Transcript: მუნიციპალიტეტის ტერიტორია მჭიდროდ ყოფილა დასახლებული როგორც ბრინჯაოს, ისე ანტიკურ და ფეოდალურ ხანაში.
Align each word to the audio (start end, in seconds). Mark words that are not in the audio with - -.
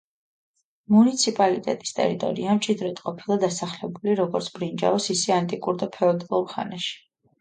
მუნიციპალიტეტის 0.93 1.91
ტერიტორია 1.99 2.55
მჭიდროდ 2.61 3.01
ყოფილა 3.09 3.37
დასახლებული 3.45 4.17
როგორც 4.21 4.49
ბრინჯაოს, 4.57 5.11
ისე 5.19 5.37
ანტიკურ 5.41 5.79
და 5.85 5.91
ფეოდალურ 5.99 6.53
ხანაში. 6.57 6.95